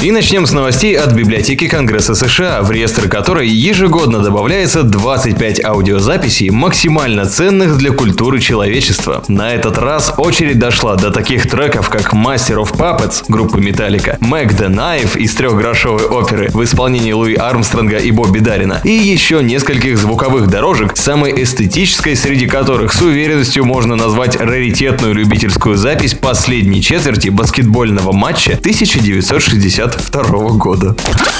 и 0.00 0.12
начнем 0.12 0.46
с 0.46 0.52
новостей 0.52 0.96
от 0.96 1.12
библиотеки 1.12 1.66
Конгресса 1.66 2.14
США, 2.14 2.62
в 2.62 2.70
реестр 2.70 3.08
которой 3.08 3.48
ежегодно 3.48 4.20
добавляется 4.20 4.84
25 4.84 5.64
аудиозаписей, 5.64 6.50
максимально 6.50 7.26
ценных 7.26 7.76
для 7.78 7.90
культуры 7.90 8.38
человечества. 8.38 9.24
На 9.26 9.52
этот 9.52 9.76
раз 9.76 10.14
очередь 10.16 10.58
дошла 10.60 10.94
до 10.94 11.10
таких 11.10 11.50
треков, 11.50 11.88
как 11.88 12.14
Master 12.14 12.62
of 12.62 12.76
Puppets 12.76 13.24
группы 13.26 13.60
Металлика, 13.60 14.18
Mac 14.20 14.56
the 14.56 14.68
Knife 14.68 15.18
из 15.18 15.34
трехгрошовой 15.34 16.04
оперы 16.04 16.48
в 16.52 16.62
исполнении 16.62 17.12
Луи 17.12 17.34
Армстронга 17.34 17.96
и 17.96 18.12
Бобби 18.12 18.38
Дарина, 18.38 18.80
и 18.84 18.92
еще 18.92 19.42
нескольких 19.42 19.98
звуковых 19.98 20.46
дорожек, 20.48 20.96
самой 20.96 21.42
эстетической 21.42 22.14
среди 22.14 22.46
которых 22.46 22.92
с 22.92 23.02
уверенностью 23.02 23.64
можно 23.64 23.96
назвать 23.96 24.40
раритетную 24.40 25.12
любительскую 25.12 25.76
запись 25.76 26.14
последней 26.14 26.82
четверти 26.82 27.30
баскетбольного 27.30 28.12
матча 28.12 28.52
1960 28.52 29.87
1952 29.88 30.50
года. 30.56 30.94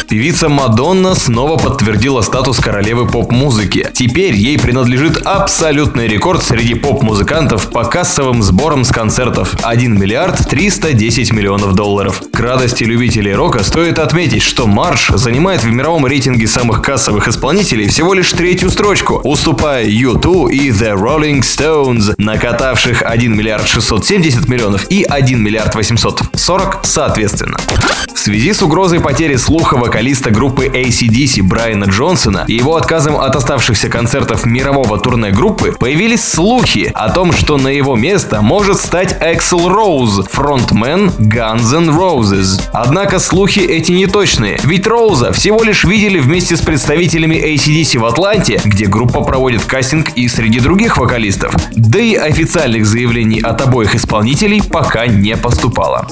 Певица 0.08 0.48
Мадонна 0.48 1.14
снова 1.14 1.58
подтвердила 1.58 2.22
статус 2.22 2.58
королевы 2.58 3.06
поп-музыки. 3.06 3.86
Теперь 3.92 4.34
ей 4.34 4.58
принадлежит 4.58 5.20
абсолютный 5.26 6.08
рекорд 6.08 6.42
среди 6.42 6.74
поп-музыкантов 6.74 7.70
по 7.70 7.84
кассовым 7.84 8.42
сборам 8.42 8.84
с 8.84 8.90
концертов– 8.90 9.56
1 9.62 9.98
миллиард 10.00 10.48
310 10.48 11.32
миллионов 11.32 11.74
долларов. 11.74 12.22
К 12.32 12.40
радости 12.40 12.84
любителей 12.84 13.34
рока 13.34 13.62
стоит 13.62 13.98
отметить, 13.98 14.42
что 14.42 14.66
Марш 14.66 15.08
занимает 15.08 15.62
в 15.62 15.70
мировом 15.70 16.06
рейтинге 16.06 16.46
самых 16.46 16.80
кассовых 16.80 17.28
исполнителей 17.28 17.88
всего 17.88 18.14
лишь 18.14 18.32
третью 18.32 18.70
строчку, 18.70 19.20
уступая 19.22 19.86
U2 19.86 20.50
и 20.50 20.70
The 20.70 20.94
Rolling 20.94 21.40
Stones, 21.40 22.14
накатавших 22.16 23.02
1 23.04 23.36
миллиард 23.36 23.68
670 23.68 24.48
миллионов 24.48 24.90
и 24.90 25.02
1 25.02 25.42
миллиард 25.42 25.74
840 25.74 26.80
соответственно. 26.84 27.58
В 28.14 28.18
связи 28.18 28.37
с 28.38 28.62
угрозой 28.62 29.00
потери 29.00 29.34
слуха 29.36 29.76
вокалиста 29.76 30.30
группы 30.30 30.66
ACDC 30.66 31.42
Брайана 31.42 31.86
Джонсона 31.86 32.44
и 32.46 32.54
его 32.54 32.76
отказом 32.76 33.16
от 33.16 33.34
оставшихся 33.34 33.88
концертов 33.88 34.46
мирового 34.46 34.98
турне 34.98 35.30
группы, 35.30 35.74
появились 35.78 36.22
слухи 36.22 36.90
о 36.94 37.10
том, 37.10 37.32
что 37.32 37.58
на 37.58 37.66
его 37.66 37.96
место 37.96 38.40
может 38.40 38.78
стать 38.78 39.16
Эксел 39.20 39.68
Роуз, 39.68 40.24
фронтмен 40.30 41.08
Guns 41.18 41.74
N' 41.74 41.90
Roses. 41.90 42.62
Однако 42.72 43.18
слухи 43.18 43.58
эти 43.58 43.90
неточные, 43.90 44.60
ведь 44.62 44.86
Роуза 44.86 45.32
всего 45.32 45.62
лишь 45.64 45.82
видели 45.82 46.20
вместе 46.20 46.56
с 46.56 46.60
представителями 46.60 47.34
ACDC 47.34 47.98
в 47.98 48.04
Атланте, 48.04 48.60
где 48.64 48.86
группа 48.86 49.22
проводит 49.22 49.64
кастинг 49.64 50.10
и 50.10 50.28
среди 50.28 50.60
других 50.60 50.96
вокалистов. 50.98 51.54
Да 51.74 51.98
и 51.98 52.14
официальных 52.14 52.86
заявлений 52.86 53.40
от 53.40 53.60
обоих 53.62 53.96
исполнителей 53.96 54.62
пока 54.62 55.08
не 55.08 55.36
поступало. 55.36 56.06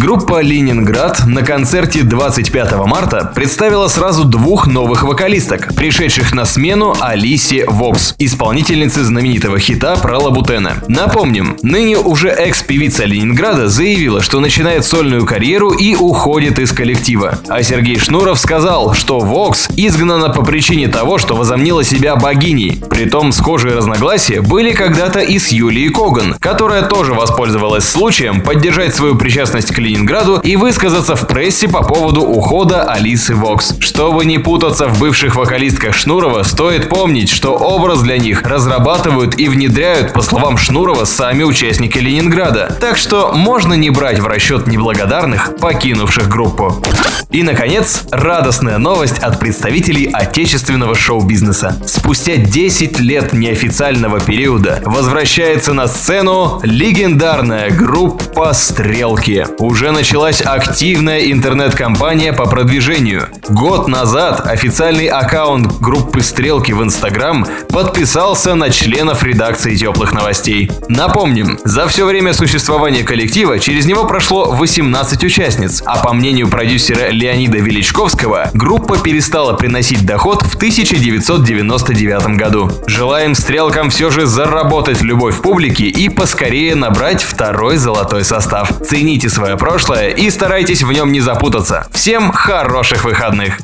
Группа 0.00 0.40
Ленинград 0.40 1.26
на 1.26 1.42
концерте 1.42 1.63
25 1.64 2.72
марта 2.86 3.32
представила 3.34 3.88
сразу 3.88 4.24
двух 4.24 4.66
новых 4.66 5.02
вокалисток, 5.02 5.74
пришедших 5.74 6.34
на 6.34 6.44
смену 6.44 6.94
Алисе 7.00 7.64
Вокс, 7.66 8.14
исполнительницы 8.18 9.02
знаменитого 9.02 9.58
хита 9.58 9.96
про 9.96 10.18
Лабутена. 10.18 10.74
Напомним, 10.88 11.56
ныне 11.62 11.96
уже 11.96 12.28
экс-певица 12.28 13.06
Ленинграда 13.06 13.68
заявила, 13.68 14.20
что 14.20 14.40
начинает 14.40 14.84
сольную 14.84 15.24
карьеру 15.24 15.70
и 15.70 15.96
уходит 15.96 16.58
из 16.58 16.70
коллектива. 16.70 17.38
А 17.48 17.62
Сергей 17.62 17.98
Шнуров 17.98 18.38
сказал, 18.38 18.92
что 18.92 19.20
Вокс 19.20 19.68
изгнана 19.74 20.28
по 20.28 20.44
причине 20.44 20.88
того, 20.88 21.16
что 21.16 21.34
возомнила 21.34 21.82
себя 21.82 22.14
богиней. 22.16 22.82
Притом 22.90 23.32
схожие 23.32 23.74
разногласия 23.74 24.42
были 24.42 24.72
когда-то 24.72 25.20
и 25.20 25.38
с 25.38 25.48
Юлией 25.48 25.88
Коган, 25.88 26.36
которая 26.38 26.82
тоже 26.82 27.14
воспользовалась 27.14 27.88
случаем 27.88 28.42
поддержать 28.42 28.94
свою 28.94 29.14
причастность 29.14 29.72
к 29.72 29.78
Ленинграду 29.78 30.40
и 30.44 30.56
высказаться 30.56 31.16
в 31.16 31.26
прессе 31.26 31.53
по 31.62 31.84
поводу 31.84 32.22
ухода 32.22 32.82
Алисы 32.82 33.34
Вокс. 33.34 33.74
Чтобы 33.78 34.24
не 34.26 34.38
путаться 34.38 34.88
в 34.88 34.98
бывших 34.98 35.36
вокалистках 35.36 35.94
Шнурова, 35.94 36.42
стоит 36.42 36.88
помнить, 36.88 37.30
что 37.30 37.50
образ 37.52 38.02
для 38.02 38.18
них 38.18 38.42
разрабатывают 38.42 39.38
и 39.38 39.48
внедряют, 39.48 40.12
по 40.12 40.20
словам 40.20 40.58
Шнурова, 40.58 41.04
сами 41.04 41.44
участники 41.44 41.98
Ленинграда. 41.98 42.76
Так 42.80 42.96
что 42.96 43.32
можно 43.32 43.74
не 43.74 43.90
брать 43.90 44.18
в 44.18 44.26
расчет 44.26 44.66
неблагодарных, 44.66 45.56
покинувших 45.56 46.28
группу. 46.28 46.82
И, 47.30 47.42
наконец, 47.42 48.02
радостная 48.10 48.78
новость 48.78 49.18
от 49.18 49.38
представителей 49.38 50.10
отечественного 50.12 50.94
шоу-бизнеса. 50.94 51.76
Спустя 51.86 52.36
10 52.36 53.00
лет 53.00 53.32
неофициального 53.32 54.20
периода 54.20 54.82
возвращается 54.84 55.72
на 55.72 55.86
сцену 55.86 56.60
легендарная 56.62 57.70
группа 57.70 58.52
«Стрелки». 58.52 59.46
Уже 59.58 59.92
началась 59.92 60.42
активная 60.42 61.20
интернет-кампания 61.44 62.32
по 62.32 62.46
продвижению. 62.46 63.28
Год 63.50 63.86
назад 63.86 64.46
официальный 64.46 65.08
аккаунт 65.08 65.78
группы 65.78 66.22
«Стрелки» 66.22 66.72
в 66.72 66.82
Инстаграм 66.82 67.46
подписался 67.68 68.54
на 68.54 68.70
членов 68.70 69.22
редакции 69.22 69.76
теплых 69.76 70.14
новостей. 70.14 70.70
Напомним, 70.88 71.58
за 71.62 71.86
все 71.86 72.06
время 72.06 72.32
существования 72.32 73.02
коллектива 73.02 73.58
через 73.58 73.84
него 73.84 74.06
прошло 74.06 74.52
18 74.52 75.22
участниц, 75.22 75.82
а 75.84 76.02
по 76.02 76.14
мнению 76.14 76.48
продюсера 76.48 77.10
Леонида 77.10 77.58
Величковского, 77.58 78.48
группа 78.54 78.96
перестала 78.96 79.52
приносить 79.52 80.06
доход 80.06 80.44
в 80.44 80.56
1999 80.56 82.38
году. 82.38 82.70
Желаем 82.86 83.34
стрелкам 83.34 83.90
все 83.90 84.08
же 84.08 84.24
заработать 84.24 85.02
любовь 85.02 85.42
публики 85.42 85.82
и 85.82 86.08
поскорее 86.08 86.74
набрать 86.74 87.22
второй 87.22 87.76
золотой 87.76 88.24
состав. 88.24 88.72
Цените 88.82 89.28
свое 89.28 89.58
прошлое 89.58 90.08
и 90.08 90.30
старайтесь 90.30 90.82
в 90.82 90.90
нем 90.90 91.12
не 91.12 91.20
запутаться. 91.34 91.86
Всем 91.90 92.30
хороших 92.30 93.04
выходных! 93.04 93.58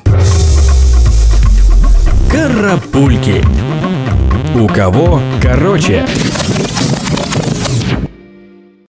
Карапульки. 2.31 3.45
У 4.57 4.67
кого 4.67 5.21
короче? 5.41 6.05